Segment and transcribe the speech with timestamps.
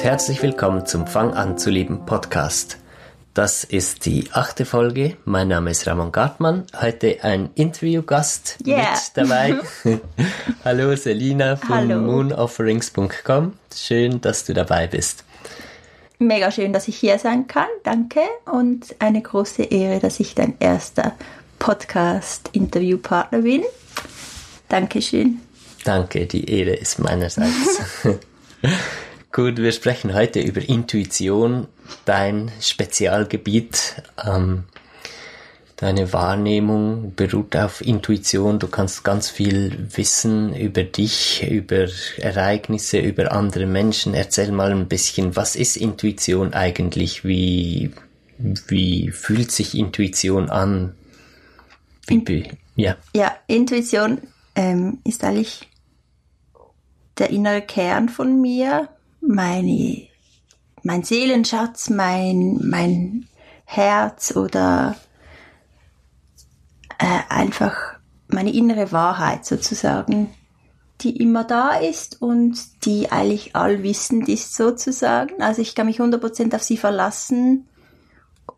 [0.00, 2.78] Und herzlich willkommen zum Fang an zu lieben Podcast.
[3.34, 5.18] Das ist die achte Folge.
[5.26, 6.64] Mein Name ist Ramon Gartmann.
[6.80, 8.92] Heute ein Interviewgast yeah.
[8.92, 9.60] mit dabei.
[10.64, 13.52] Hallo Selina von moonofferings.com.
[13.76, 15.24] Schön, dass du dabei bist.
[16.18, 17.68] Mega schön, dass ich hier sein kann.
[17.84, 18.20] Danke.
[18.50, 21.12] Und eine große Ehre, dass ich dein erster
[21.58, 23.64] Podcast-Interviewpartner bin.
[24.70, 25.42] Dankeschön.
[25.84, 27.82] Danke, die Ehre ist meinerseits.
[29.32, 31.68] Gut, wir sprechen heute über Intuition,
[32.04, 34.02] dein Spezialgebiet.
[34.26, 34.64] Ähm,
[35.76, 38.58] deine Wahrnehmung beruht auf Intuition.
[38.58, 44.14] Du kannst ganz viel wissen über dich, über Ereignisse, über andere Menschen.
[44.14, 47.24] Erzähl mal ein bisschen, was ist Intuition eigentlich?
[47.24, 47.92] Wie,
[48.36, 50.96] wie fühlt sich Intuition an?
[52.08, 52.96] Wie, ja.
[53.14, 54.22] ja, Intuition
[54.56, 55.68] ähm, ist eigentlich
[57.16, 58.88] der innere Kern von mir,
[59.20, 60.08] meine,
[60.82, 63.26] mein Seelenschatz, mein, mein
[63.64, 64.96] Herz oder
[66.98, 67.76] äh, einfach
[68.28, 70.34] meine innere Wahrheit sozusagen,
[71.00, 75.42] die immer da ist und die eigentlich allwissend ist sozusagen.
[75.42, 77.68] Also ich kann mich 100% auf sie verlassen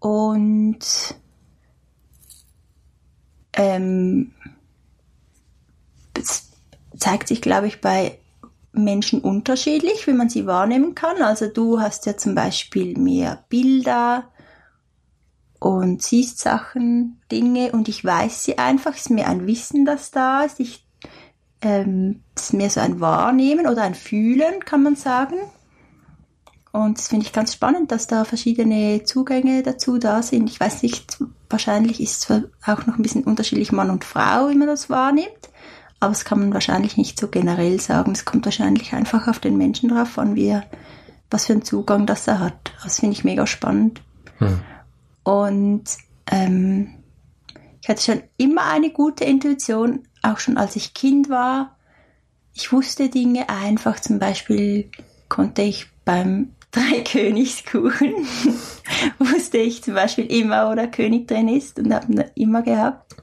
[0.01, 0.81] und
[3.55, 4.33] ähm,
[6.99, 8.19] zeigt sich, glaube ich, bei
[8.73, 11.23] Menschen unterschiedlich, wie man sie wahrnehmen kann.
[11.23, 14.25] Also du hast ja zum Beispiel mehr Bilder
[15.59, 18.95] und siehst Sachen, Dinge und ich weiß sie einfach.
[18.95, 20.59] Es ist mir ein Wissen, das da ist.
[20.59, 20.87] Ich,
[21.61, 25.36] ähm, es ist mehr so ein Wahrnehmen oder ein Fühlen, kann man sagen.
[26.73, 30.48] Und das finde ich ganz spannend, dass da verschiedene Zugänge dazu da sind.
[30.48, 31.18] Ich weiß nicht,
[31.51, 35.52] wahrscheinlich ist es auch noch ein bisschen unterschiedlich Mann und Frau, wie man das wahrnimmt.
[36.02, 38.11] Aber das kann man wahrscheinlich nicht so generell sagen.
[38.11, 40.64] Es kommt wahrscheinlich einfach auf den Menschen drauf an, wie er,
[41.30, 42.73] was für einen Zugang das er hat.
[42.83, 44.02] Das finde ich mega spannend.
[44.39, 44.61] Hm.
[45.23, 45.85] Und
[46.29, 46.95] ähm,
[47.80, 51.77] ich hatte schon immer eine gute Intuition, auch schon als ich Kind war.
[52.52, 54.91] Ich wusste Dinge einfach, zum Beispiel
[55.29, 58.12] konnte ich beim Dreikönigskuchen,
[59.20, 63.14] wusste ich zum Beispiel immer, wo der König drin ist und habe ihn immer gehabt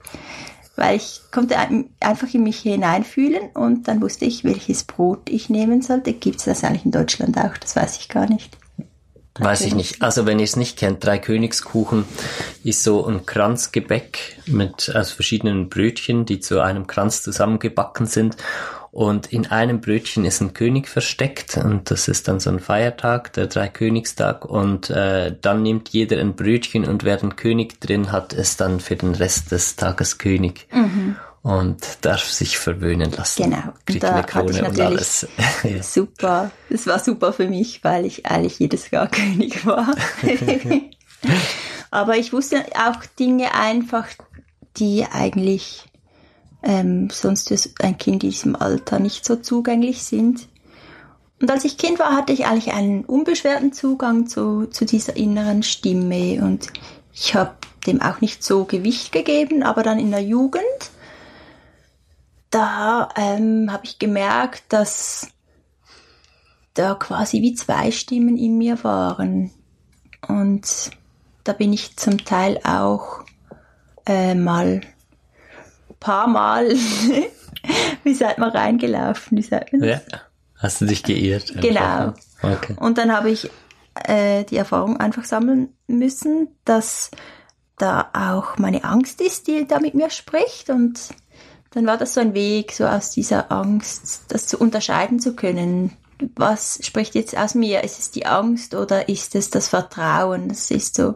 [0.79, 1.55] weil ich konnte
[1.99, 6.13] einfach in mich hineinfühlen und dann wusste ich, welches Brot ich nehmen sollte.
[6.13, 7.57] Gibt es das eigentlich in Deutschland auch?
[7.57, 8.57] Das weiß ich gar nicht.
[9.33, 10.01] Drei weiß ich nicht.
[10.01, 12.05] Also wenn ihr es nicht kennt, drei Königskuchen
[12.63, 18.37] ist so ein Kranzgebäck mit aus verschiedenen Brötchen, die zu einem Kranz zusammengebacken sind
[18.91, 23.33] und in einem Brötchen ist ein König versteckt und das ist dann so ein Feiertag,
[23.33, 24.45] der Dreikönigstag.
[24.45, 28.79] Und äh, dann nimmt jeder ein Brötchen und wer den König drin hat, ist dann
[28.79, 30.67] für den Rest des Tages König.
[30.71, 31.15] Mhm.
[31.41, 33.43] Und darf sich verwöhnen lassen.
[33.43, 33.73] Genau.
[33.85, 35.25] Kriegt da eine Krone und alles.
[35.81, 36.51] super.
[36.69, 39.95] Das war super für mich, weil ich eigentlich jedes Jahr König war.
[41.91, 44.07] Aber ich wusste auch Dinge einfach,
[44.77, 45.88] die eigentlich
[46.63, 50.47] ähm, sonst für ein Kind in diesem Alter nicht so zugänglich sind.
[51.41, 55.63] Und als ich Kind war, hatte ich eigentlich einen unbeschwerten Zugang zu, zu dieser inneren
[55.63, 56.67] Stimme und
[57.13, 57.55] ich habe
[57.87, 60.63] dem auch nicht so Gewicht gegeben, aber dann in der Jugend,
[62.49, 65.29] da ähm, habe ich gemerkt, dass
[66.73, 69.51] da quasi wie zwei Stimmen in mir waren.
[70.27, 70.91] Und
[71.43, 73.23] da bin ich zum Teil auch
[74.05, 74.81] äh, mal
[75.99, 76.69] paar Mal,
[78.03, 79.37] wie seid man reingelaufen?
[79.37, 80.01] Wie sagt man Ja,
[80.55, 81.53] hast du dich geirrt?
[81.61, 82.13] Genau.
[82.41, 82.75] Okay.
[82.79, 83.49] Und dann habe ich
[83.95, 87.11] äh, die Erfahrung einfach sammeln müssen, dass
[87.77, 90.99] da auch meine Angst ist, die da mit mir spricht und
[91.71, 95.93] dann war das so ein Weg, so aus dieser Angst, das zu unterscheiden zu können.
[96.35, 97.83] Was spricht jetzt aus mir?
[97.83, 100.49] Ist es die Angst oder ist es das Vertrauen?
[100.49, 101.13] Das ist so,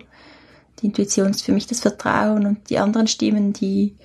[0.79, 3.95] die Intuition ist für mich das Vertrauen und die anderen Stimmen, die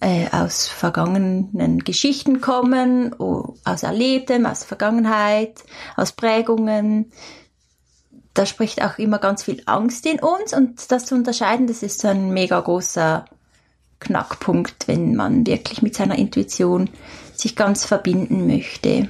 [0.00, 5.64] äh, aus vergangenen Geschichten kommen, aus Erlebtem, aus Vergangenheit,
[5.96, 7.12] aus Prägungen.
[8.34, 12.00] Da spricht auch immer ganz viel Angst in uns und das zu unterscheiden, das ist
[12.00, 13.24] so ein mega großer
[14.00, 16.88] Knackpunkt, wenn man wirklich mit seiner Intuition
[17.34, 19.08] sich ganz verbinden möchte.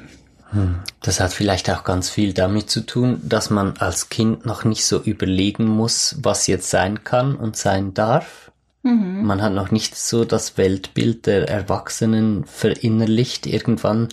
[0.51, 0.77] Hm.
[1.03, 4.85] Das hat vielleicht auch ganz viel damit zu tun, dass man als Kind noch nicht
[4.85, 8.48] so überlegen muss, was jetzt sein kann und sein darf,
[8.89, 9.27] Mhm.
[9.27, 13.47] Man hat noch nicht so das Weltbild der Erwachsenen verinnerlicht.
[13.47, 14.09] Irgendwann,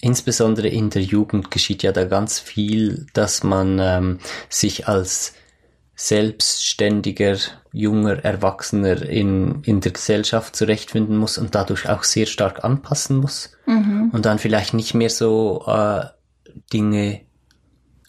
[0.00, 4.18] insbesondere in der Jugend, geschieht ja da ganz viel, dass man ähm,
[4.50, 5.34] sich als
[5.94, 7.38] selbstständiger,
[7.72, 13.50] junger Erwachsener in, in der Gesellschaft zurechtfinden muss und dadurch auch sehr stark anpassen muss.
[13.66, 14.10] Mhm.
[14.12, 16.04] Und dann vielleicht nicht mehr so äh,
[16.72, 17.22] Dinge,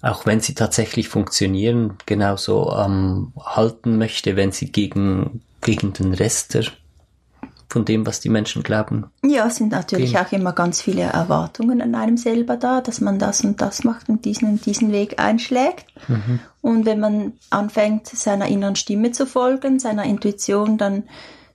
[0.01, 6.53] auch wenn sie tatsächlich funktionieren, genauso ähm, halten möchte, wenn sie gegen, gegen den Rest
[6.53, 6.65] der
[7.71, 9.05] von dem, was die Menschen glauben.
[9.23, 10.25] Ja, es sind natürlich gehen.
[10.25, 14.09] auch immer ganz viele Erwartungen an einem selber da, dass man das und das macht
[14.09, 15.85] und diesen und diesen Weg einschlägt.
[16.07, 16.39] Mhm.
[16.61, 21.03] Und wenn man anfängt, seiner inneren Stimme zu folgen, seiner Intuition, dann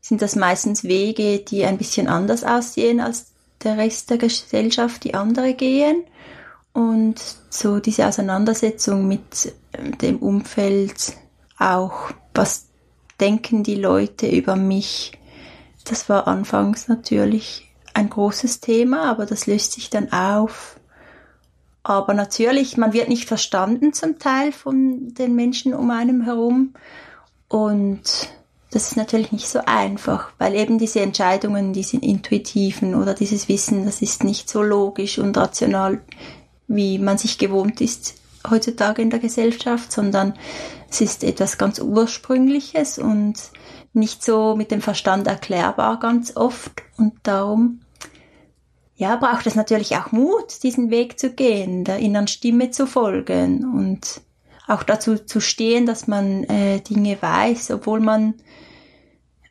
[0.01, 3.33] sind das meistens Wege, die ein bisschen anders aussehen als
[3.65, 6.05] der Rest der Gesellschaft, die andere gehen.
[6.73, 9.53] Und so diese Auseinandersetzung mit
[10.01, 11.15] dem Umfeld,
[11.59, 12.67] auch was
[13.21, 15.13] denken die Leute über mich,
[15.85, 20.81] das war anfangs natürlich ein großes Thema, aber das löst sich dann auf.
[21.83, 26.75] Aber natürlich, man wird nicht verstanden zum Teil von den Menschen um einem herum.
[27.49, 28.31] Und
[28.71, 33.85] das ist natürlich nicht so einfach, weil eben diese Entscheidungen, diese intuitiven oder dieses Wissen,
[33.85, 36.01] das ist nicht so logisch und rational,
[36.67, 40.35] wie man sich gewohnt ist heutzutage in der Gesellschaft, sondern
[40.91, 43.35] es ist etwas ganz Ursprüngliches und
[43.93, 47.81] nicht so mit dem Verstand erklärbar ganz oft und darum
[48.97, 53.65] ja, braucht es natürlich auch Mut, diesen Weg zu gehen, der inneren Stimme zu folgen
[53.65, 54.21] und
[54.67, 58.35] auch dazu zu stehen, dass man äh, Dinge weiß, obwohl man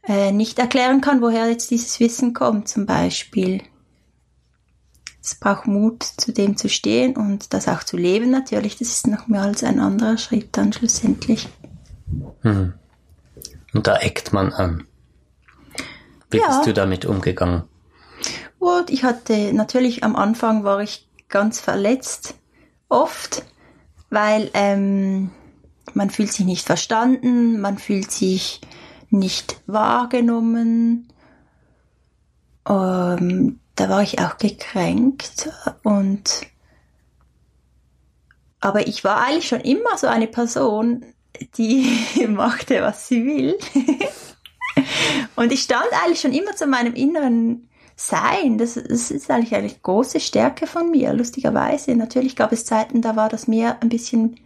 [0.07, 3.61] äh, nicht erklären kann, woher jetzt dieses Wissen kommt, zum Beispiel.
[5.23, 8.77] Es braucht Mut, zu dem zu stehen und das auch zu leben natürlich.
[8.77, 11.47] Das ist noch mehr als ein anderer Schritt dann schlussendlich.
[12.41, 12.73] Hm.
[13.73, 14.83] Und da eckt man an.
[16.29, 16.47] Wie ja.
[16.47, 17.63] bist du damit umgegangen?
[18.59, 22.35] Und ich hatte, natürlich am Anfang war ich ganz verletzt,
[22.89, 23.45] oft,
[24.09, 25.31] weil ähm,
[25.93, 28.59] man fühlt sich nicht verstanden, man fühlt sich
[29.09, 31.07] nicht wahrgenommen.
[32.67, 35.49] Ähm, da war ich auch gekränkt
[35.83, 36.45] und
[38.59, 41.03] aber ich war eigentlich schon immer so eine Person,
[41.57, 41.99] die
[42.29, 43.57] machte, was sie will.
[45.35, 47.67] und ich stand eigentlich schon immer zu meinem inneren
[47.97, 48.57] Sein.
[48.57, 51.93] Das, das ist eigentlich eine große Stärke von mir, lustigerweise.
[51.95, 54.39] Natürlich gab es Zeiten, da war das mehr ein bisschen,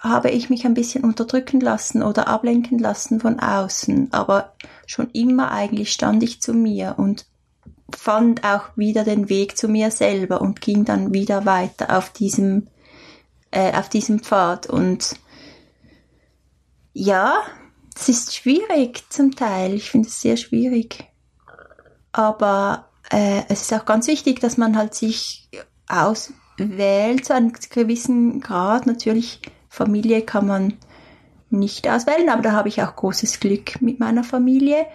[0.00, 4.08] habe ich mich ein bisschen unterdrücken lassen oder ablenken lassen von außen.
[4.12, 4.54] Aber
[4.86, 7.26] schon immer eigentlich stand ich zu mir und
[7.96, 12.68] fand auch wieder den Weg zu mir selber und ging dann wieder weiter auf diesem
[13.50, 14.66] äh, auf diesem Pfad.
[14.66, 15.16] Und
[16.92, 17.42] ja,
[17.94, 19.74] es ist schwierig zum Teil.
[19.74, 21.04] Ich finde es sehr schwierig.
[22.12, 25.48] Aber äh, es ist auch ganz wichtig, dass man halt sich
[25.88, 28.86] auswählt zu einem gewissen Grad.
[28.86, 30.74] Natürlich, Familie kann man
[31.50, 34.86] nicht auswählen, aber da habe ich auch großes Glück mit meiner Familie.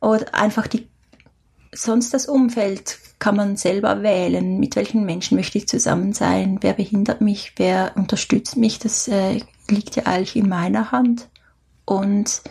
[0.00, 0.88] Oder einfach die
[1.72, 6.74] sonst das Umfeld kann man selber wählen, mit welchen Menschen möchte ich zusammen sein, wer
[6.74, 11.28] behindert mich, wer unterstützt mich, das äh, liegt ja eigentlich in meiner Hand.
[11.84, 12.42] Und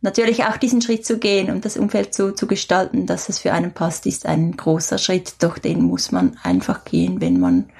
[0.00, 3.52] natürlich auch diesen Schritt zu gehen und das Umfeld so zu gestalten, dass es für
[3.52, 7.70] einen passt, ist ein großer Schritt, doch den muss man einfach gehen, wenn man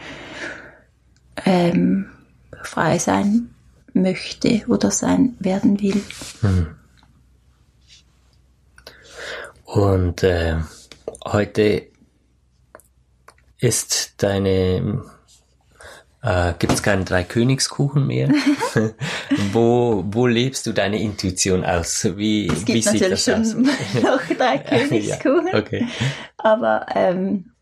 [1.44, 2.06] ähm,
[2.62, 3.54] frei sein
[3.94, 6.02] möchte oder sein werden will.
[6.42, 6.66] Mhm.
[9.64, 10.56] Und äh,
[11.24, 11.88] heute
[13.58, 15.04] ist deine
[16.22, 18.28] äh, gibt es keinen Dreikönigskuchen mehr?
[19.52, 22.06] wo, wo lebst du deine Intuition aus?
[22.16, 23.54] Wie, es gibt wie sieht das schon aus?
[24.02, 25.48] noch Dreikönigskuchen.
[25.52, 25.86] ja, okay.
[26.36, 27.52] Aber ähm,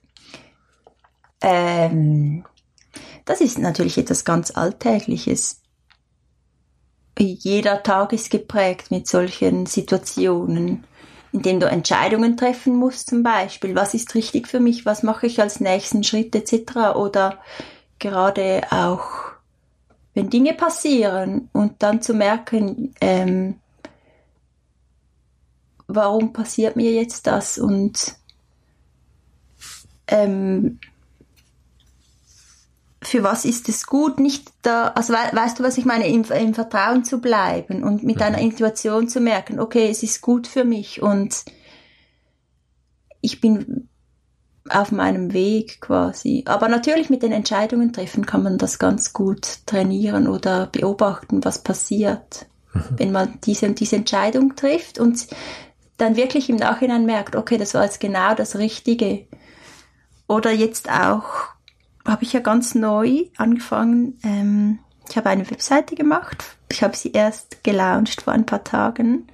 [1.42, 2.44] ähm,
[3.25, 5.60] das ist natürlich etwas ganz Alltägliches.
[7.18, 10.84] Jeder Tag ist geprägt mit solchen Situationen
[11.36, 15.40] indem du Entscheidungen treffen musst, zum Beispiel, was ist richtig für mich, was mache ich
[15.40, 16.96] als nächsten Schritt etc.
[16.96, 17.38] Oder
[17.98, 19.06] gerade auch,
[20.14, 23.60] wenn Dinge passieren und dann zu merken, ähm,
[25.86, 28.16] warum passiert mir jetzt das und
[30.08, 30.80] ähm,
[33.06, 36.25] für was ist es gut, nicht da, also we, weißt du, was ich meine, im,
[36.25, 38.20] im Vertrauen zu bleiben und mit mhm.
[38.20, 41.44] deiner Intuition zu merken, okay, es ist gut für mich und
[43.20, 43.88] ich bin
[44.68, 46.42] auf meinem Weg quasi.
[46.46, 51.62] Aber natürlich mit den Entscheidungen treffen kann man das ganz gut trainieren oder beobachten, was
[51.62, 52.80] passiert, mhm.
[52.96, 55.28] wenn man diese und diese Entscheidung trifft und
[55.96, 59.26] dann wirklich im Nachhinein merkt, okay, das war jetzt genau das Richtige.
[60.26, 61.55] Oder jetzt auch
[62.06, 64.18] habe ich ja ganz neu angefangen.
[64.22, 66.44] Ähm, ich habe eine Webseite gemacht.
[66.70, 69.28] Ich habe sie erst gelauncht vor ein paar Tagen,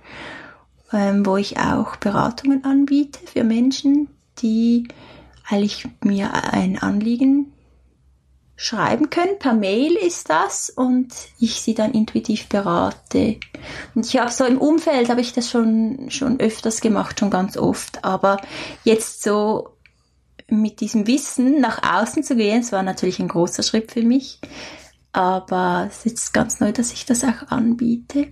[0.92, 4.88] ähm, wo ich auch Beratungen anbiete für Menschen, die
[5.48, 7.52] eigentlich mir ein Anliegen
[8.56, 9.38] schreiben können.
[9.38, 13.40] Per Mail ist das und ich sie dann intuitiv berate.
[13.94, 17.56] Und ich habe so im Umfeld habe ich das schon schon öfters gemacht, schon ganz
[17.56, 18.04] oft.
[18.04, 18.36] Aber
[18.84, 19.71] jetzt so
[20.60, 24.40] mit diesem Wissen nach außen zu gehen, es war natürlich ein großer Schritt für mich.
[25.12, 28.28] Aber es ist ganz neu, dass ich das auch anbiete.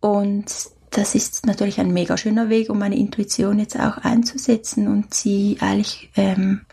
[0.00, 0.46] Und
[0.90, 5.56] das ist natürlich ein mega schöner Weg, um meine Intuition jetzt auch einzusetzen und sie
[5.60, 6.66] eigentlich ähm,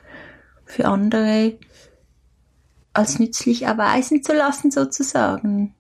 [0.66, 1.58] für andere
[2.92, 5.76] als nützlich erweisen zu lassen, sozusagen.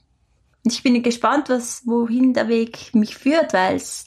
[0.64, 4.06] Und ich bin gespannt, was, wohin der Weg mich führt, weil es,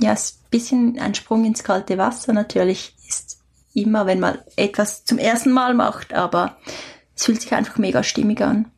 [0.00, 2.93] ja, ist ein bisschen ein Sprung ins kalte Wasser natürlich
[3.74, 6.56] immer, wenn man etwas zum ersten Mal macht, aber
[7.14, 8.70] es fühlt sich einfach mega stimmig an.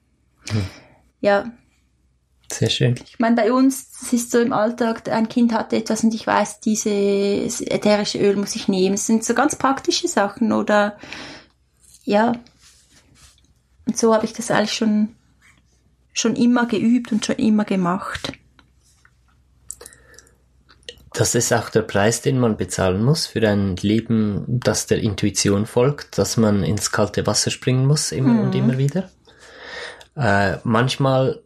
[0.51, 0.63] Hm.
[1.21, 1.51] Ja.
[2.53, 2.95] Sehr schön.
[3.05, 6.27] Ich meine, bei uns, es ist so im Alltag, ein Kind hat etwas und ich
[6.27, 8.95] weiß, dieses ätherische Öl muss ich nehmen.
[8.95, 10.97] Es sind so ganz praktische Sachen oder
[12.05, 12.35] ja,
[13.87, 15.15] und so habe ich das eigentlich schon,
[16.13, 18.33] schon immer geübt und schon immer gemacht.
[21.17, 25.65] Das ist auch der Preis, den man bezahlen muss für ein Leben, das der Intuition
[25.65, 28.41] folgt, dass man ins kalte Wasser springen muss, immer mhm.
[28.41, 29.09] und immer wieder.
[30.15, 31.41] Äh, manchmal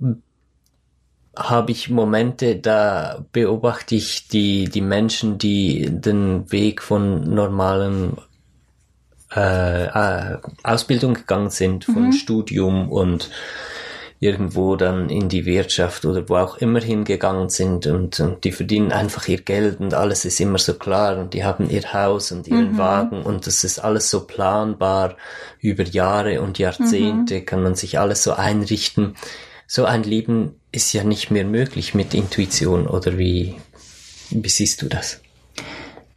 [1.37, 8.17] habe ich Momente, da beobachte ich die, die Menschen, die den Weg von normalen
[9.35, 12.13] äh, äh, Ausbildung gegangen sind, von mhm.
[12.13, 13.31] Studium und
[14.23, 18.93] irgendwo dann in die Wirtschaft oder wo auch immer hingegangen sind und, und die verdienen
[18.93, 22.47] einfach ihr Geld und alles ist immer so klar und die haben ihr Haus und
[22.47, 22.79] ihren mhm.
[22.79, 25.17] Wagen und das ist alles so planbar
[25.59, 27.47] über Jahre und Jahrzehnte mhm.
[27.47, 29.17] kann man sich alles so einrichten.
[29.67, 33.57] So ein Leben ist ja nicht mehr möglich mit Intuition oder wie,
[34.29, 35.23] wie siehst du das?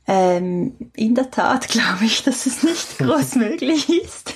[0.08, 4.34] Ähm, in der Tat glaube ich, dass es nicht groß möglich ist.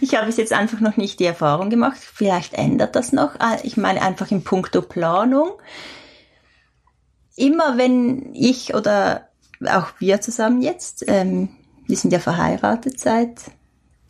[0.00, 1.98] Ich habe es jetzt einfach noch nicht die Erfahrung gemacht.
[1.98, 3.36] Vielleicht ändert das noch.
[3.38, 5.50] Ah, ich meine einfach in puncto Planung.
[7.36, 9.28] Immer wenn ich oder
[9.66, 11.50] auch wir zusammen jetzt, ähm,
[11.86, 13.40] wir sind ja verheiratet seit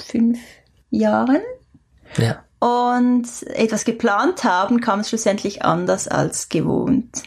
[0.00, 0.38] fünf
[0.90, 1.42] Jahren.
[2.16, 2.44] Ja.
[2.60, 7.22] Und etwas geplant haben, kam es schlussendlich anders als gewohnt.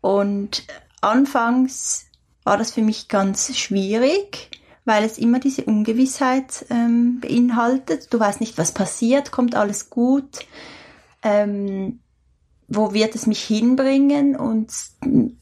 [0.00, 0.64] Und
[1.00, 2.06] anfangs
[2.44, 4.59] war das für mich ganz schwierig,
[4.90, 8.12] weil es immer diese Ungewissheit ähm, beinhaltet.
[8.12, 10.40] Du weißt nicht, was passiert, kommt alles gut,
[11.22, 12.00] ähm,
[12.66, 14.34] wo wird es mich hinbringen?
[14.34, 14.72] Und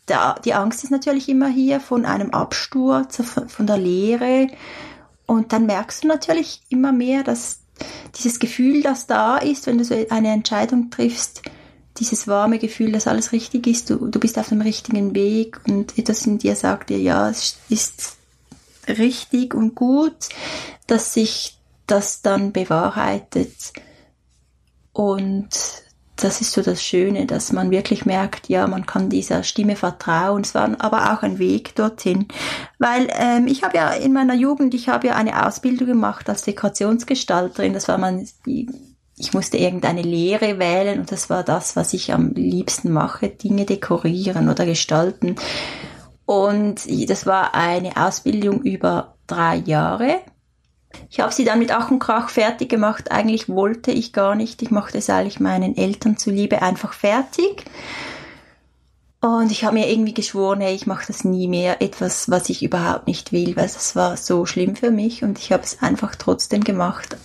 [0.05, 4.49] da, die Angst ist natürlich immer hier von einem Absturz, von der Lehre.
[5.25, 7.61] Und dann merkst du natürlich immer mehr, dass
[8.17, 11.41] dieses Gefühl, das da ist, wenn du so eine Entscheidung triffst,
[11.97, 15.97] dieses warme Gefühl, dass alles richtig ist, du, du bist auf dem richtigen Weg und
[15.97, 18.18] etwas in dir sagt dir, ja, es ist
[18.89, 20.29] richtig und gut,
[20.87, 23.73] dass sich das dann bewahrheitet.
[24.93, 25.49] Und
[26.17, 30.43] das ist so das Schöne, dass man wirklich merkt, ja, man kann dieser Stimme vertrauen.
[30.43, 32.27] Es war aber auch ein Weg dorthin.
[32.79, 36.43] Weil ähm, ich habe ja in meiner Jugend, ich habe ja eine Ausbildung gemacht als
[36.43, 37.73] Dekorationsgestalterin.
[37.73, 38.27] Das war mein
[39.19, 43.65] ich musste irgendeine Lehre wählen und das war das, was ich am liebsten mache, Dinge
[43.65, 45.35] dekorieren oder gestalten.
[46.29, 50.21] Und das war eine Ausbildung über drei Jahre.
[51.09, 53.11] Ich habe sie dann mit Ach und Krach fertig gemacht.
[53.11, 54.61] Eigentlich wollte ich gar nicht.
[54.61, 57.65] Ich machte es eigentlich meinen Eltern zuliebe einfach fertig.
[59.23, 61.81] Und ich habe mir irgendwie geschworen, hey, ich mache das nie mehr.
[61.81, 65.25] Etwas, was ich überhaupt nicht will, weil das war so schlimm für mich.
[65.25, 67.17] Und ich habe es einfach trotzdem gemacht,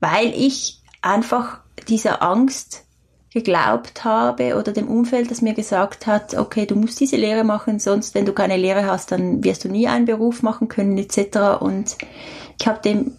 [0.00, 2.82] weil ich einfach dieser Angst
[3.32, 7.78] geglaubt habe oder dem Umfeld, das mir gesagt hat, okay, du musst diese Lehre machen,
[7.78, 11.60] sonst, wenn du keine Lehre hast, dann wirst du nie einen Beruf machen können, etc.
[11.60, 11.96] Und
[12.60, 13.16] ich habe dem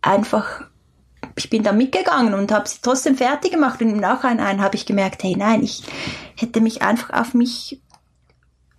[0.00, 0.62] einfach,
[1.36, 4.86] ich bin da mitgegangen und habe sie trotzdem fertig gemacht und im Nachhinein habe ich
[4.86, 5.82] gemerkt, hey, nein, ich
[6.36, 7.82] hätte mich einfach auf mich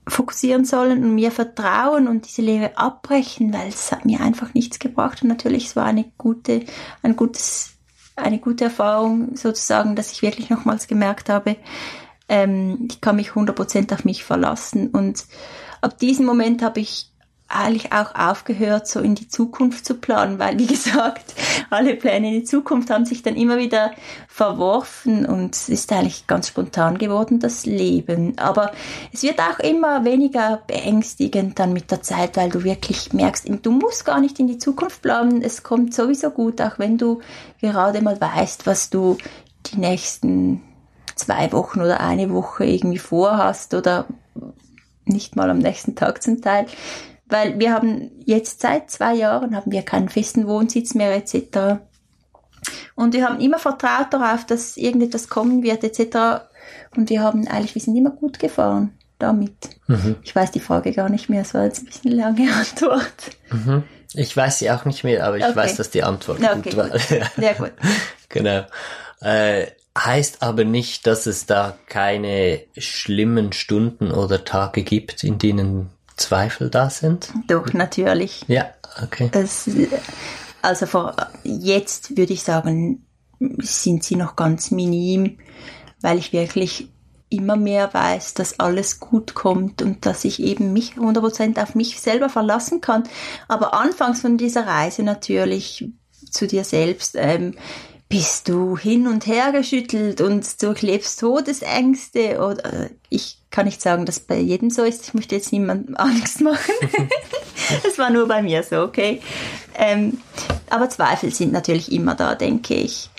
[0.07, 4.79] fokussieren sollen und mir vertrauen und diese Lehre abbrechen, weil es hat mir einfach nichts
[4.79, 5.21] gebracht.
[5.21, 6.65] Und natürlich, es war eine gute,
[7.01, 7.72] ein gutes,
[8.15, 11.55] eine gute Erfahrung sozusagen, dass ich wirklich nochmals gemerkt habe,
[12.29, 14.87] ähm, ich kann mich 100% auf mich verlassen.
[14.87, 15.25] Und
[15.81, 17.09] ab diesem Moment habe ich
[17.53, 21.33] eigentlich auch aufgehört, so in die Zukunft zu planen, weil, wie gesagt,
[21.69, 23.91] alle Pläne in die Zukunft haben sich dann immer wieder
[24.27, 28.37] verworfen und es ist eigentlich ganz spontan geworden, das Leben.
[28.37, 28.71] Aber
[29.11, 33.71] es wird auch immer weniger beängstigend dann mit der Zeit, weil du wirklich merkst, du
[33.71, 37.21] musst gar nicht in die Zukunft planen, es kommt sowieso gut, auch wenn du
[37.61, 39.17] gerade mal weißt, was du
[39.67, 40.61] die nächsten
[41.15, 44.05] zwei Wochen oder eine Woche irgendwie vorhast oder
[45.05, 46.65] nicht mal am nächsten Tag zum Teil
[47.25, 51.79] Weil wir haben jetzt seit zwei Jahren haben wir keinen festen Wohnsitz mehr etc.
[52.95, 56.45] Und wir haben immer vertraut darauf, dass irgendetwas kommen wird etc.
[56.95, 59.69] Und wir haben eigentlich, wir sind immer gut gefahren damit.
[59.87, 60.17] Mhm.
[60.23, 63.31] Ich weiß die Frage gar nicht mehr, es war jetzt ein bisschen eine lange Antwort.
[63.51, 63.83] Mhm.
[64.15, 65.55] Ich weiß sie auch nicht mehr, aber ich okay.
[65.55, 66.89] weiß, dass die Antwort okay, gut war.
[66.89, 67.01] Gut.
[67.35, 67.71] Sehr gut.
[68.29, 68.65] genau.
[69.21, 75.89] Äh, heißt aber nicht, dass es da keine schlimmen Stunden oder Tage gibt, in denen
[76.15, 77.29] Zweifel da sind?
[77.47, 78.45] Doch, natürlich.
[78.47, 78.65] Ja,
[79.01, 79.29] okay.
[79.33, 79.69] Es,
[80.61, 83.05] also vor, jetzt würde ich sagen,
[83.59, 85.37] sind sie noch ganz minim,
[86.01, 86.89] weil ich wirklich
[87.29, 91.99] immer mehr weiß, dass alles gut kommt und dass ich eben mich 100% auf mich
[91.99, 93.03] selber verlassen kann.
[93.47, 95.89] Aber anfangs von dieser Reise natürlich
[96.29, 97.55] zu dir selbst, ähm,
[98.13, 104.05] bist du hin und her geschüttelt und du klebst Todesängste oder ich kann nicht sagen,
[104.05, 105.07] dass bei jedem so ist.
[105.07, 106.75] Ich möchte jetzt niemandem Angst machen.
[107.83, 109.19] das war nur bei mir so, okay.
[109.73, 110.21] Ähm,
[110.69, 113.09] aber Zweifel sind natürlich immer da, denke ich.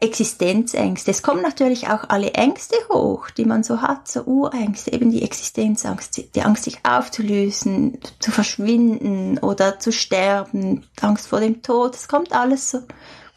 [0.00, 1.12] Existenzängste.
[1.12, 5.22] Es kommen natürlich auch alle Ängste hoch, die man so hat, so Urängste, eben die
[5.22, 11.94] Existenzangst, die Angst, sich aufzulösen, zu verschwinden oder zu sterben, Angst vor dem Tod.
[11.94, 12.80] Es kommt alles so.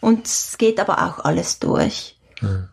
[0.03, 2.17] Und es geht aber auch alles durch.
[2.39, 2.67] Hm.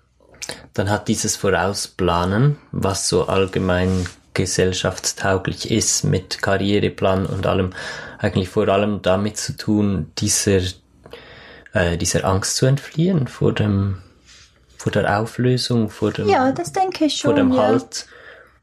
[0.75, 7.73] Dann hat dieses Vorausplanen, was so allgemein gesellschaftstauglich ist, mit Karriereplan und allem,
[8.19, 10.63] eigentlich vor allem damit zu tun, dieser
[11.73, 13.99] äh, dieser Angst zu entfliehen vor dem
[14.77, 17.63] vor der Auflösung, vor dem, ja, das denke ich schon, vor dem ja.
[17.63, 18.07] Halt.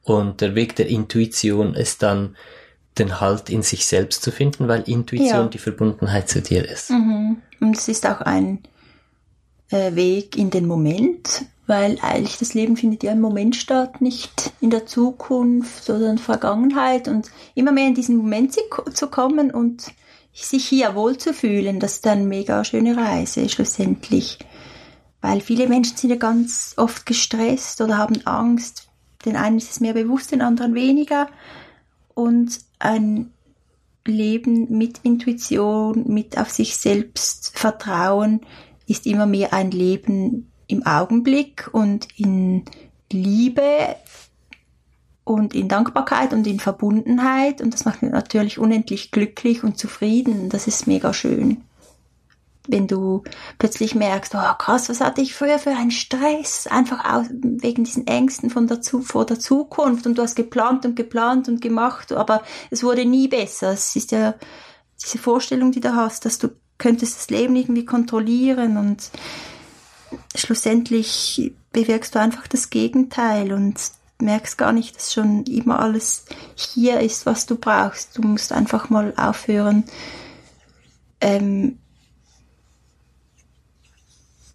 [0.03, 2.35] Und der Weg der Intuition ist dann,
[2.99, 5.47] den Halt in sich selbst zu finden, weil Intuition ja.
[5.47, 6.89] die Verbundenheit zu dir ist.
[6.89, 7.41] Mhm.
[7.59, 8.59] Und es ist auch ein
[9.69, 14.51] äh, Weg in den Moment, weil eigentlich das Leben findet ja im Moment statt, nicht
[14.61, 18.55] in der Zukunft oder in der Vergangenheit und immer mehr in diesen Moment
[18.93, 19.91] zu, kommen und
[20.33, 24.39] sich hier wohlzufühlen, das ist eine mega schöne Reise schlussendlich.
[25.19, 28.87] Weil viele Menschen sind ja ganz oft gestresst oder haben Angst.
[29.25, 31.27] Den einen ist es mehr bewusst, den anderen weniger.
[32.13, 33.31] Und ein
[34.05, 38.41] Leben mit Intuition, mit auf sich selbst Vertrauen
[38.87, 42.63] ist immer mehr ein Leben im Augenblick und in
[43.11, 43.95] Liebe
[45.23, 50.49] und in Dankbarkeit und in Verbundenheit und das macht mich natürlich unendlich glücklich und zufrieden.
[50.49, 51.63] Das ist mega schön.
[52.67, 53.23] Wenn du
[53.59, 58.07] plötzlich merkst, oh krass, was hatte ich früher für einen Stress, einfach aus, wegen diesen
[58.07, 62.43] Ängsten von der, vor der Zukunft und du hast geplant und geplant und gemacht, aber
[62.69, 63.71] es wurde nie besser.
[63.71, 64.35] Es ist ja
[65.01, 69.09] diese Vorstellung, die du hast, dass du könntest das Leben irgendwie kontrollieren und
[70.35, 73.79] schlussendlich bewirkst du einfach das Gegenteil und
[74.19, 76.25] merkst gar nicht, dass schon immer alles
[76.55, 78.17] hier ist, was du brauchst.
[78.17, 79.83] Du musst einfach mal aufhören,
[81.21, 81.77] ähm,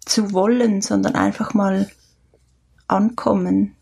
[0.05, 1.89] zu wollen, sondern einfach mal
[2.87, 3.75] ankommen.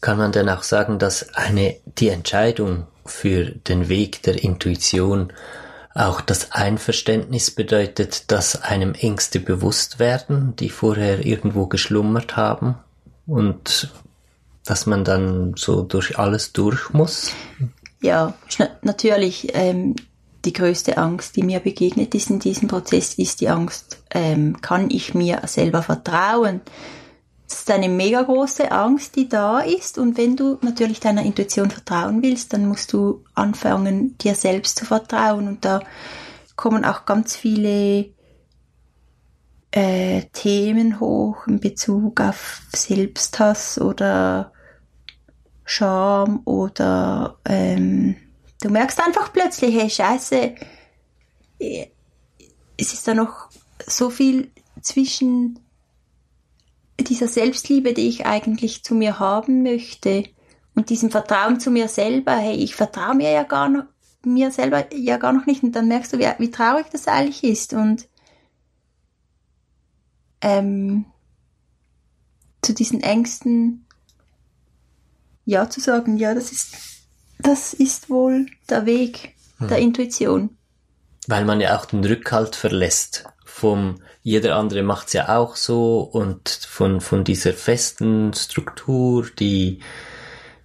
[0.00, 5.32] Kann man denn auch sagen, dass eine, die Entscheidung für den Weg der Intuition
[5.94, 12.76] auch das Einverständnis bedeutet, dass einem Ängste bewusst werden, die vorher irgendwo geschlummert haben?
[13.26, 13.90] und
[14.64, 17.32] dass man dann so durch alles durch muss?
[18.00, 18.34] Ja,
[18.82, 19.54] natürlich.
[19.54, 19.96] Ähm,
[20.44, 24.90] die größte Angst, die mir begegnet ist in diesem Prozess, ist die Angst, ähm, kann
[24.90, 26.60] ich mir selber vertrauen?
[27.48, 29.98] Das ist eine mega große Angst, die da ist.
[29.98, 34.86] Und wenn du natürlich deiner Intuition vertrauen willst, dann musst du anfangen, dir selbst zu
[34.86, 35.48] vertrauen.
[35.48, 35.80] Und da
[36.56, 38.06] kommen auch ganz viele
[39.70, 44.52] äh, Themen hoch in Bezug auf Selbsthass oder
[45.64, 48.16] Scham oder ähm,
[48.62, 50.54] du merkst einfach plötzlich, hey Scheiße,
[51.58, 53.50] es ist da noch
[53.86, 55.58] so viel zwischen
[56.98, 60.24] dieser Selbstliebe, die ich eigentlich zu mir haben möchte
[60.74, 62.36] und diesem Vertrauen zu mir selber.
[62.36, 63.84] Hey, ich vertraue mir ja gar noch
[64.24, 65.62] mir selber ja gar noch nicht.
[65.62, 67.72] Und dann merkst du, wie, wie traurig das eigentlich ist.
[67.72, 68.08] Und
[70.40, 71.06] ähm,
[72.62, 73.86] zu diesen Ängsten
[75.44, 77.01] ja zu sagen, ja, das ist,
[77.42, 79.68] das ist wohl der Weg hm.
[79.68, 80.50] der Intuition.
[81.28, 86.48] Weil man ja auch den Rückhalt verlässt vom, jeder andere macht's ja auch so und
[86.48, 89.80] von, von dieser festen Struktur, die,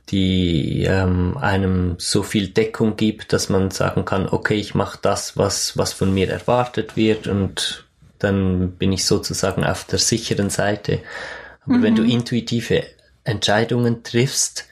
[0.10, 5.38] die ähm, einem so viel Deckung gibt, dass man sagen kann, okay, ich mache das,
[5.38, 7.86] was, was von mir erwartet wird und
[8.20, 11.00] dann bin ich sozusagen auf der sicheren Seite.
[11.66, 11.84] Aber mhm.
[11.84, 12.10] wenn du mhm.
[12.10, 12.84] intuitive
[13.26, 14.66] Entscheidungen triffst,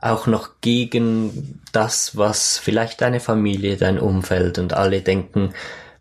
[0.00, 5.52] auch noch gegen das, was vielleicht deine Familie, dein Umfeld und alle denken,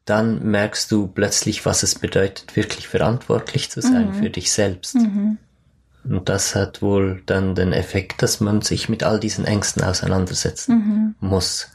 [0.06, 4.14] dann merkst du plötzlich, was es bedeutet, wirklich verantwortlich zu sein mhm.
[4.16, 4.96] für dich selbst.
[4.96, 5.38] Mhm.
[6.04, 10.76] Und das hat wohl dann den Effekt, dass man sich mit all diesen Ängsten auseinandersetzen
[11.22, 11.28] mhm.
[11.28, 11.70] muss.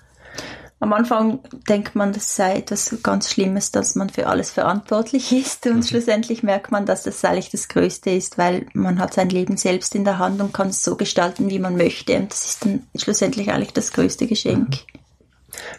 [0.84, 5.64] Am Anfang denkt man, das sei etwas ganz Schlimmes, dass man für alles verantwortlich ist
[5.64, 5.82] und mhm.
[5.82, 9.94] schlussendlich merkt man, dass das eigentlich das Größte ist, weil man hat sein Leben selbst
[9.94, 12.82] in der Hand und kann es so gestalten, wie man möchte und das ist dann
[12.94, 14.68] schlussendlich eigentlich das größte Geschenk.
[14.68, 15.00] Mhm.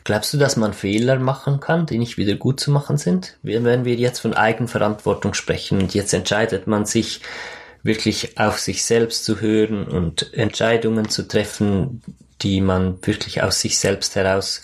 [0.06, 3.38] Glaubst du, dass man Fehler machen kann, die nicht wieder gut zu machen sind?
[3.44, 7.22] Wenn wir jetzt von Eigenverantwortung sprechen und jetzt entscheidet man sich,
[7.84, 12.02] wirklich auf sich selbst zu hören und Entscheidungen zu treffen,
[12.42, 14.64] die man wirklich aus sich selbst heraus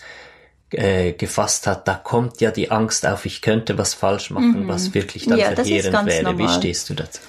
[0.72, 4.68] äh, gefasst hat, da kommt ja die Angst auf, ich könnte was falsch machen, mhm.
[4.68, 6.24] was wirklich dann ja, verheerend wäre.
[6.24, 6.38] Normal.
[6.38, 7.20] Wie stehst du dazu?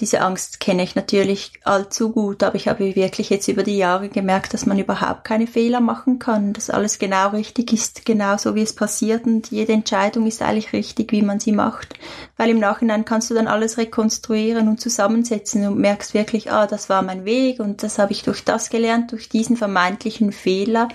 [0.00, 4.08] Diese Angst kenne ich natürlich allzu gut, aber ich habe wirklich jetzt über die Jahre
[4.08, 8.54] gemerkt, dass man überhaupt keine Fehler machen kann, dass alles genau richtig ist, genau so
[8.54, 11.94] wie es passiert und jede Entscheidung ist eigentlich richtig, wie man sie macht,
[12.36, 16.88] weil im Nachhinein kannst du dann alles rekonstruieren und zusammensetzen und merkst wirklich, ah, das
[16.88, 20.88] war mein Weg und das habe ich durch das gelernt, durch diesen vermeintlichen Fehler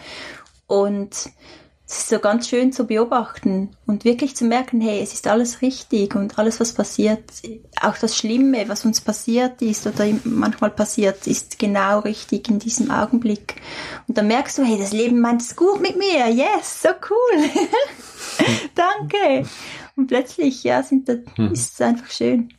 [0.65, 1.29] und
[1.89, 5.61] es ist so ganz schön zu beobachten und wirklich zu merken, hey, es ist alles
[5.61, 7.23] richtig und alles, was passiert,
[7.81, 12.91] auch das Schlimme, was uns passiert ist oder manchmal passiert, ist genau richtig in diesem
[12.91, 13.55] Augenblick.
[14.05, 17.49] Und dann merkst du, hey, das Leben meint es gut mit mir, yes, so cool.
[18.75, 19.47] Danke.
[19.95, 21.53] Und plötzlich, ja, sind das, mhm.
[21.53, 22.49] ist es einfach schön.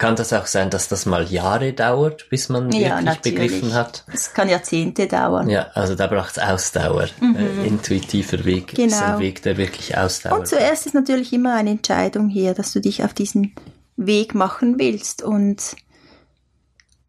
[0.00, 3.38] Kann das auch sein, dass das mal Jahre dauert, bis man ja, wirklich natürlich.
[3.38, 4.06] begriffen hat?
[4.10, 5.50] Es kann Jahrzehnte dauern.
[5.50, 7.08] Ja, also da braucht es Ausdauer.
[7.20, 7.36] Mhm.
[7.36, 8.86] Äh, intuitiver Weg genau.
[8.86, 12.72] ist ein Weg, der wirklich Ausdauer Und zuerst ist natürlich immer eine Entscheidung hier, dass
[12.72, 13.54] du dich auf diesen
[13.98, 15.76] Weg machen willst und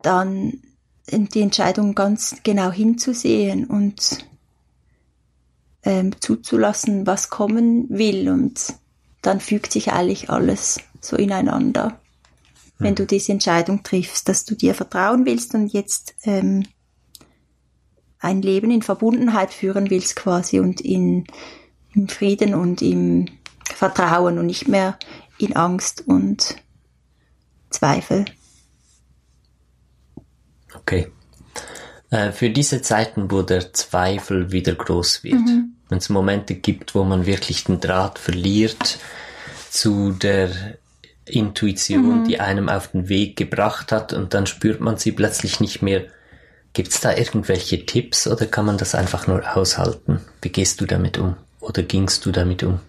[0.02, 0.60] dann
[1.10, 4.18] die Entscheidung ganz genau hinzusehen und
[5.84, 8.74] ähm, zuzulassen, was kommen will und
[9.22, 12.01] dann fügt sich eigentlich alles so ineinander
[12.82, 16.66] wenn du diese Entscheidung triffst, dass du dir vertrauen willst und jetzt ähm,
[18.20, 21.26] ein Leben in Verbundenheit führen willst quasi und in,
[21.94, 23.28] im Frieden und im
[23.64, 24.98] Vertrauen und nicht mehr
[25.38, 26.56] in Angst und
[27.70, 28.26] Zweifel.
[30.76, 31.08] Okay.
[32.10, 35.76] Äh, für diese Zeiten, wo der Zweifel wieder groß wird, mhm.
[35.90, 39.00] wenn es Momente gibt, wo man wirklich den Draht verliert
[39.70, 40.78] zu der
[41.32, 42.28] Intuition, mhm.
[42.28, 46.04] die einem auf den Weg gebracht hat und dann spürt man sie plötzlich nicht mehr.
[46.74, 50.22] Gibt es da irgendwelche Tipps oder kann man das einfach nur aushalten?
[50.42, 51.36] Wie gehst du damit um?
[51.60, 52.80] Oder gingst du damit um?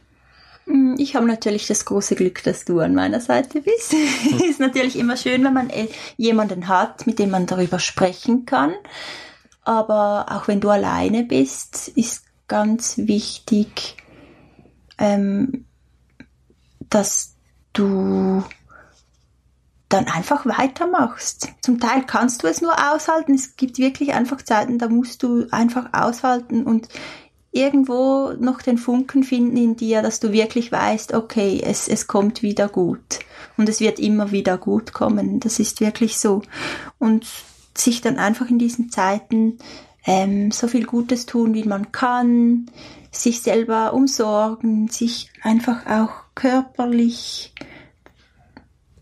[0.66, 3.94] Mm, ich habe natürlich das große Glück, dass du an meiner Seite bist.
[4.48, 8.72] Ist natürlich immer schön, wenn man äh, jemanden hat, mit dem man darüber sprechen kann.
[9.64, 13.96] Aber auch wenn du alleine bist, ist ganz wichtig,
[14.98, 15.64] ähm,
[16.88, 17.31] dass
[17.72, 18.42] du
[19.88, 21.48] dann einfach weitermachst.
[21.60, 23.34] Zum Teil kannst du es nur aushalten.
[23.34, 26.88] Es gibt wirklich einfach Zeiten, da musst du einfach aushalten und
[27.52, 32.42] irgendwo noch den Funken finden in dir, dass du wirklich weißt, okay, es, es kommt
[32.42, 33.20] wieder gut.
[33.58, 35.38] Und es wird immer wieder gut kommen.
[35.38, 36.40] Das ist wirklich so.
[36.98, 37.26] Und
[37.76, 39.58] sich dann einfach in diesen Zeiten
[40.06, 42.70] ähm, so viel Gutes tun, wie man kann,
[43.10, 47.54] sich selber umsorgen, sich einfach auch körperlich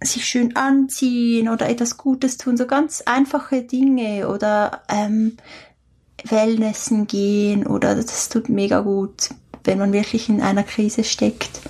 [0.02, 5.36] sich schön anziehen oder etwas Gutes tun, so ganz einfache Dinge oder ähm,
[6.24, 9.30] Wellnessen gehen oder das tut mega gut,
[9.64, 11.60] wenn man wirklich in einer Krise steckt,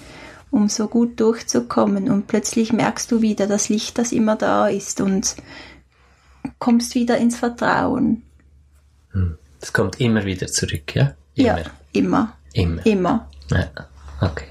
[0.51, 5.01] um so gut durchzukommen und plötzlich merkst du wieder das Licht, das immer da ist
[5.01, 5.37] und
[6.59, 8.23] kommst wieder ins Vertrauen.
[9.13, 9.39] Hm.
[9.61, 11.15] Es kommt immer wieder zurück, ja?
[11.35, 11.59] Immer.
[11.59, 12.37] Ja, immer.
[12.53, 12.87] Immer.
[12.87, 13.29] Immer.
[13.51, 13.69] Ja,
[14.21, 14.47] okay.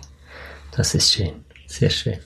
[0.79, 1.43] Das ist schön.
[1.67, 2.19] Sehr schön.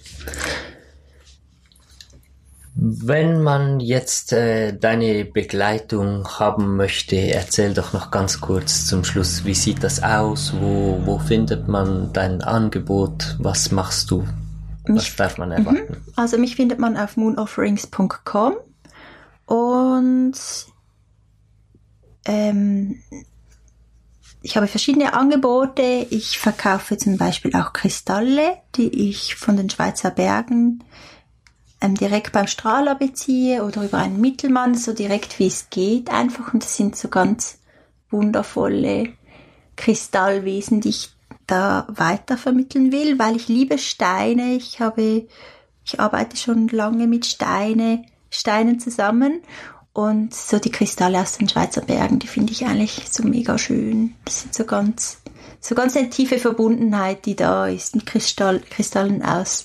[2.75, 9.43] Wenn man jetzt äh, deine Begleitung haben möchte, erzähl doch noch ganz kurz zum Schluss,
[9.43, 10.53] wie sieht das aus?
[10.53, 13.37] Wo, wo findet man dein Angebot?
[13.39, 14.23] Was machst du?
[14.83, 15.91] Was mich, darf man erwarten?
[15.91, 16.13] Mhm.
[16.15, 18.53] Also mich findet man auf moonofferings.com
[19.47, 20.35] und
[22.25, 23.01] ähm,
[24.43, 26.05] ich habe verschiedene Angebote.
[26.09, 30.83] Ich verkaufe zum Beispiel auch Kristalle, die ich von den Schweizer Bergen
[31.79, 36.53] ähm, direkt beim Strahler beziehe oder über einen Mittelmann, so direkt wie es geht einfach.
[36.53, 37.59] Und das sind so ganz
[38.09, 39.13] wundervolle
[39.77, 41.15] Kristallwesen, die ich
[41.47, 44.55] da weiter vermitteln will, weil ich liebe Steine.
[44.55, 45.25] Ich habe,
[45.85, 49.41] ich arbeite schon lange mit Steine, Steinen zusammen
[49.93, 54.15] Und so die Kristalle aus den Schweizer Bergen, die finde ich eigentlich so mega schön.
[54.25, 55.19] Das sind so ganz,
[55.61, 59.63] so ganz eine tiefe Verbundenheit, die da ist, mit Kristall, Kristallen aus,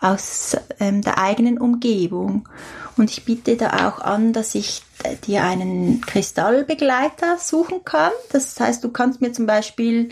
[0.00, 2.48] aus ähm, der eigenen Umgebung.
[2.96, 4.82] Und ich biete da auch an, dass ich
[5.26, 8.12] dir einen Kristallbegleiter suchen kann.
[8.32, 10.08] Das heißt, du kannst mir zum Beispiel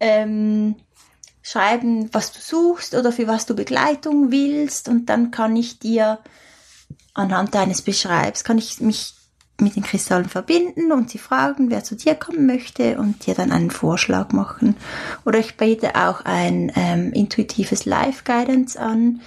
[0.00, 0.74] ähm,
[1.40, 6.18] schreiben, was du suchst oder für was du Begleitung willst und dann kann ich dir
[7.18, 9.14] anhand deines Beschreibs, kann ich mich
[9.60, 13.50] mit den Kristallen verbinden und sie fragen, wer zu dir kommen möchte und dir dann
[13.50, 14.76] einen Vorschlag machen.
[15.24, 19.20] Oder ich biete auch ein ähm, intuitives Life Guidance an.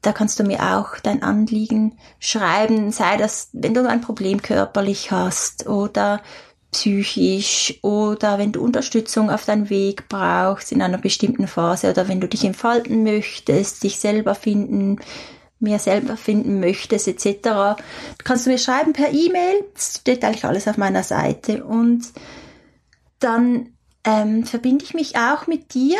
[0.00, 5.10] Da kannst du mir auch dein Anliegen schreiben, sei das, wenn du ein Problem körperlich
[5.10, 6.22] hast oder
[6.72, 12.20] psychisch oder wenn du Unterstützung auf deinen Weg brauchst in einer bestimmten Phase oder wenn
[12.20, 14.98] du dich entfalten möchtest, dich selber finden,
[15.60, 17.80] mehr selber finden möchtest etc.
[18.24, 22.10] Kannst du mir schreiben per E-Mail, das steht eigentlich alles auf meiner Seite und
[23.18, 25.98] dann ähm, verbinde ich mich auch mit dir.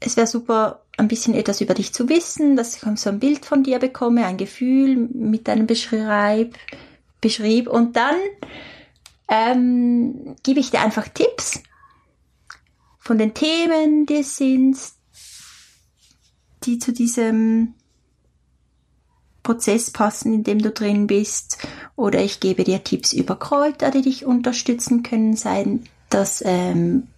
[0.00, 3.44] Es wäre super, ein bisschen etwas über dich zu wissen, dass ich so ein Bild
[3.44, 6.56] von dir bekomme, ein Gefühl mit deinem Beschreib,
[7.20, 8.16] Beschrieb und dann
[9.28, 11.62] ähm, gebe ich dir einfach Tipps
[12.98, 14.76] von den Themen, die es sind,
[16.64, 17.74] die zu diesem
[19.42, 21.58] Prozess passen, in dem du drin bist.
[21.96, 27.08] Oder ich gebe dir Tipps über Kräuter, die dich unterstützen können, seien das ähm,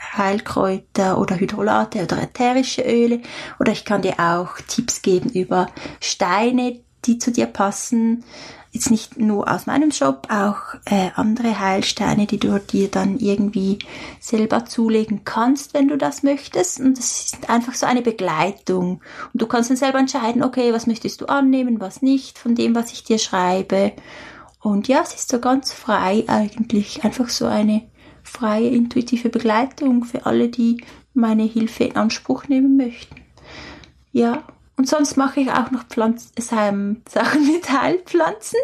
[0.00, 3.20] Heilkräuter oder Hydrolate oder ätherische Öle.
[3.58, 5.68] Oder ich kann dir auch Tipps geben über
[6.00, 8.24] Steine, die zu dir passen
[8.72, 13.78] jetzt nicht nur aus meinem Shop, auch äh, andere Heilsteine, die du dir dann irgendwie
[14.20, 16.78] selber zulegen kannst, wenn du das möchtest.
[16.78, 19.02] Und das ist einfach so eine Begleitung.
[19.32, 22.74] Und du kannst dann selber entscheiden, okay, was möchtest du annehmen, was nicht von dem,
[22.74, 23.92] was ich dir schreibe.
[24.60, 27.02] Und ja, es ist so ganz frei eigentlich.
[27.02, 27.82] Einfach so eine
[28.22, 33.16] freie, intuitive Begleitung für alle, die meine Hilfe in Anspruch nehmen möchten.
[34.12, 34.44] Ja,
[34.80, 37.02] und sonst mache ich auch noch Pflanz Sachen
[37.52, 38.58] mit Heilpflanzen.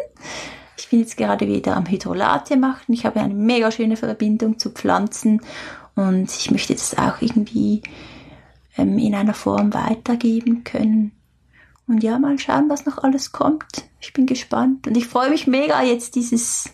[0.75, 2.91] Ich bin jetzt gerade wieder am Hydrolate machen.
[2.91, 5.43] Ich habe eine mega schöne Verbindung zu Pflanzen
[5.93, 7.83] und ich möchte das auch irgendwie
[8.79, 11.11] ähm, in einer Form weitergeben können.
[11.85, 13.85] Und ja, mal schauen, was noch alles kommt.
[13.99, 16.71] Ich bin gespannt und ich freue mich mega, jetzt dieses,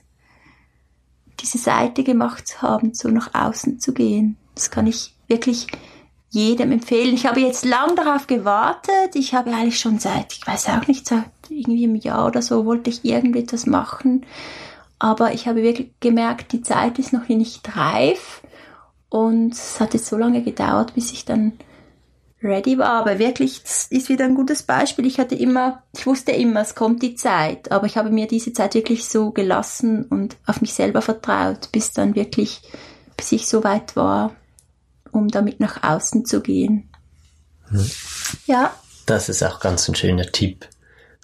[1.42, 4.38] diese Seite gemacht zu haben, so nach außen zu gehen.
[4.56, 5.68] Das kann ich wirklich
[6.34, 7.14] jedem empfehlen.
[7.14, 9.16] Ich habe jetzt lang darauf gewartet.
[9.16, 12.66] Ich habe eigentlich schon seit, ich weiß auch nicht, seit irgendwie einem Jahr oder so
[12.66, 14.26] wollte ich irgendetwas machen.
[14.98, 18.42] Aber ich habe wirklich gemerkt, die Zeit ist noch nicht reif.
[19.10, 21.54] Und es hat jetzt so lange gedauert, bis ich dann
[22.42, 22.94] ready war.
[22.94, 25.06] Aber wirklich, das ist wieder ein gutes Beispiel.
[25.06, 27.72] Ich hatte immer, ich wusste immer, es kommt die Zeit.
[27.72, 31.94] Aber ich habe mir diese Zeit wirklich so gelassen und auf mich selber vertraut, bis
[31.94, 32.64] dann wirklich,
[33.18, 34.32] bis ich so weit war,
[35.14, 36.90] um damit nach außen zu gehen.
[37.70, 37.90] Hm.
[38.46, 38.74] Ja.
[39.06, 40.68] Das ist auch ganz ein schöner Tipp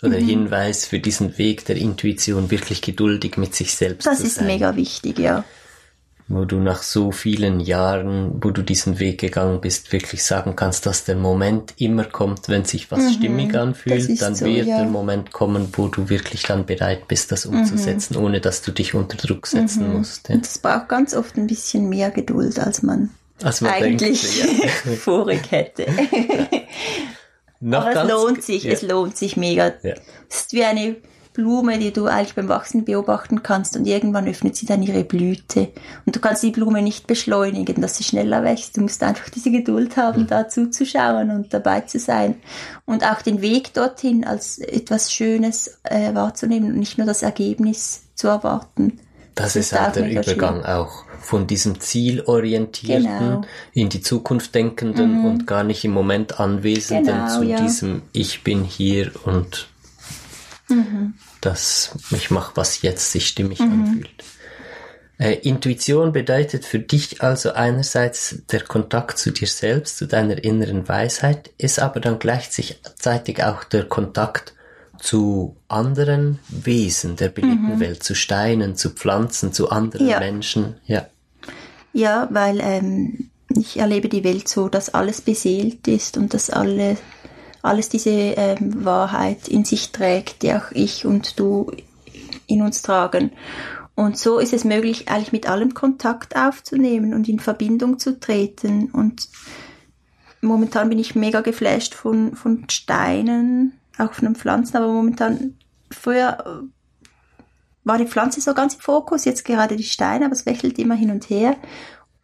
[0.01, 0.25] oder mhm.
[0.25, 4.29] Hinweis für diesen Weg der Intuition, wirklich geduldig mit sich selbst das zu sein.
[4.29, 5.43] Das ist mega wichtig, ja.
[6.31, 10.85] Wo du nach so vielen Jahren, wo du diesen Weg gegangen bist, wirklich sagen kannst,
[10.85, 13.13] dass der Moment immer kommt, wenn sich was mhm.
[13.13, 14.77] stimmig anfühlt, dann so, wird ja.
[14.77, 17.61] der Moment kommen, wo du wirklich dann bereit bist, das mhm.
[17.61, 18.25] umzusetzen, mhm.
[18.25, 19.97] ohne dass du dich unter Druck setzen mhm.
[19.97, 20.29] musst.
[20.29, 20.35] Ja.
[20.35, 23.09] Und das braucht ganz oft ein bisschen mehr Geduld, als man
[23.43, 24.91] als man eigentlich denkt, ja.
[24.97, 25.85] vorig hätte.
[27.71, 28.71] Aber es lohnt sich, ja.
[28.71, 29.73] es lohnt sich mega.
[29.83, 29.95] Ja.
[30.29, 30.95] Es ist wie eine
[31.33, 35.69] Blume, die du eigentlich beim Wachsen beobachten kannst und irgendwann öffnet sie dann ihre Blüte.
[36.05, 38.75] Und du kannst die Blume nicht beschleunigen, dass sie schneller wächst.
[38.75, 40.27] Du musst einfach diese Geduld haben, mhm.
[40.27, 42.35] da zuzuschauen und dabei zu sein.
[42.85, 48.03] Und auch den Weg dorthin als etwas Schönes äh, wahrzunehmen und nicht nur das Ergebnis
[48.15, 48.99] zu erwarten.
[49.39, 53.41] Das, ist, ist halt der Übergang auch von diesem zielorientierten genau.
[53.73, 55.25] in die Zukunft denkenden mhm.
[55.25, 57.61] und gar nicht im Moment anwesenden genau, zu ja.
[57.61, 59.67] diesem Ich bin hier und
[60.67, 61.13] mhm.
[61.41, 63.71] das ich mache, was jetzt sich stimmig mhm.
[63.71, 64.23] anfühlt.
[65.19, 70.87] Äh, Intuition bedeutet für dich also einerseits der Kontakt zu dir selbst, zu deiner inneren
[70.87, 74.53] Weisheit, ist aber dann gleichzeitig auch der Kontakt
[74.99, 77.79] zu anderen Wesen der belebten mhm.
[77.79, 80.19] Welt, zu Steinen, zu Pflanzen, zu anderen ja.
[80.19, 80.75] Menschen.
[80.85, 81.07] Ja.
[81.93, 86.97] Ja, weil ähm, ich erlebe die Welt so, dass alles beseelt ist und dass alle,
[87.61, 91.71] alles diese ähm, Wahrheit in sich trägt, die auch ich und du
[92.47, 93.31] in uns tragen.
[93.95, 98.89] Und so ist es möglich, eigentlich mit allem Kontakt aufzunehmen und in Verbindung zu treten.
[98.91, 99.27] Und
[100.41, 105.57] momentan bin ich mega geflasht von, von Steinen, auch von den Pflanzen, aber momentan
[105.91, 107.09] früher äh,
[107.83, 110.95] war die Pflanze so ganz im Fokus, jetzt gerade die Steine, aber es wechselt immer
[110.95, 111.55] hin und her.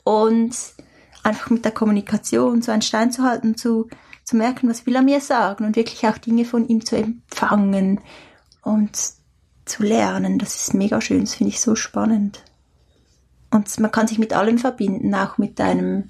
[0.03, 0.55] Und
[1.23, 3.89] einfach mit der Kommunikation so einen Stein zu halten, zu,
[4.23, 8.01] zu merken, was will er mir sagen und wirklich auch Dinge von ihm zu empfangen
[8.61, 8.97] und
[9.65, 12.43] zu lernen, das ist mega schön, das finde ich so spannend.
[13.49, 16.09] Und man kann sich mit allem verbinden, auch mit einem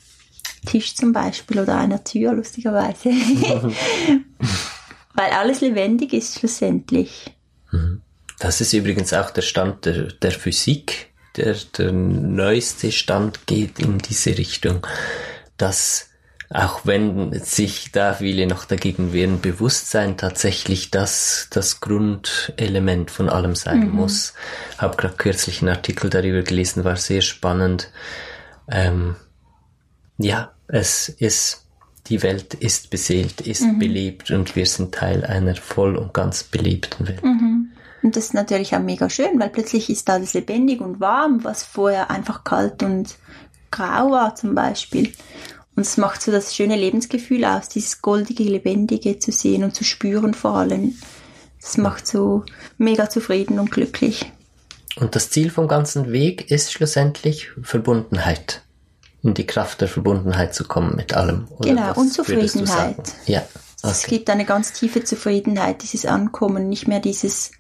[0.65, 3.11] Tisch zum Beispiel oder einer Tür, lustigerweise.
[5.15, 7.35] Weil alles lebendig ist schlussendlich.
[7.71, 8.01] Mhm.
[8.39, 11.13] Das ist übrigens auch der Stand der, der Physik.
[11.37, 14.85] Der, der neueste Stand geht in diese Richtung,
[15.57, 16.09] dass
[16.49, 23.55] auch wenn sich da viele noch dagegen wehren, Bewusstsein tatsächlich das, das Grundelement von allem
[23.55, 23.95] sein mhm.
[23.95, 24.33] muss.
[24.77, 27.89] Habe gerade kürzlich einen Artikel darüber gelesen, war sehr spannend.
[28.69, 29.15] Ähm,
[30.17, 31.64] ja, es ist,
[32.07, 33.79] die Welt ist beseelt, ist mhm.
[33.79, 37.23] belebt und wir sind Teil einer voll und ganz belebten Welt.
[37.23, 37.71] Mhm.
[38.03, 41.63] Und das ist natürlich auch mega schön, weil plötzlich ist alles lebendig und warm, was
[41.63, 43.15] vorher einfach kalt und
[43.71, 45.11] grau war zum Beispiel.
[45.75, 49.83] Und es macht so das schöne Lebensgefühl aus, dieses goldige, lebendige zu sehen und zu
[49.83, 50.95] spüren vor allem.
[51.59, 52.43] Das macht so
[52.77, 54.31] mega zufrieden und glücklich.
[54.97, 58.61] Und das Ziel vom ganzen Weg ist schlussendlich Verbundenheit.
[59.25, 61.47] In die Kraft der Verbundenheit zu kommen mit allem.
[61.57, 63.13] Oder genau, und Zufriedenheit.
[63.25, 63.39] Ja.
[63.81, 63.91] Okay.
[63.91, 67.51] Es gibt eine ganz tiefe Zufriedenheit, dieses Ankommen, nicht mehr dieses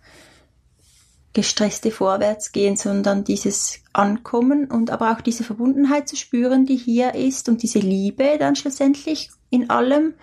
[1.33, 7.49] gestresste Vorwärtsgehen, sondern dieses Ankommen und aber auch diese Verbundenheit zu spüren, die hier ist
[7.49, 10.13] und diese Liebe dann schlussendlich in allem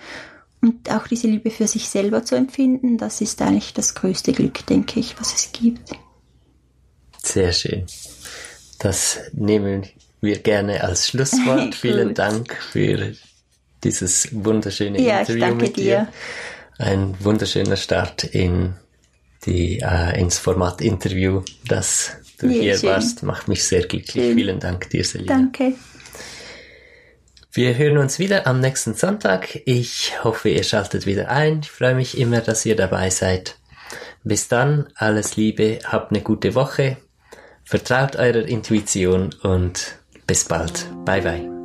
[0.60, 4.64] und auch diese Liebe für sich selber zu empfinden, das ist eigentlich das größte Glück,
[4.66, 5.90] denke ich, was es gibt.
[7.20, 7.84] Sehr schön.
[8.78, 9.86] Das nehmen
[10.22, 11.74] wir gerne als Schlusswort.
[11.74, 13.12] Vielen Dank für
[13.84, 15.82] dieses wunderschöne ja, Interview mit dir.
[15.82, 16.08] dir.
[16.78, 18.74] Ein wunderschöner Start in
[19.44, 22.90] die, äh, ins Format Interview, dass du ja, hier schön.
[22.90, 23.22] warst.
[23.22, 24.24] Macht mich sehr glücklich.
[24.24, 24.36] Schön.
[24.36, 25.34] Vielen Dank dir, Selina.
[25.34, 25.74] Danke.
[27.52, 29.60] Wir hören uns wieder am nächsten Sonntag.
[29.66, 31.60] Ich hoffe, ihr schaltet wieder ein.
[31.62, 33.58] Ich freue mich immer, dass ihr dabei seid.
[34.24, 36.96] Bis dann, alles Liebe, habt eine gute Woche,
[37.64, 40.86] vertraut eurer Intuition und bis bald.
[41.04, 41.61] Bye bye.